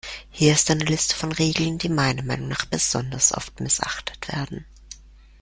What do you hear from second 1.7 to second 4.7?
die meiner Meinung nach besonders oft missachtet werden.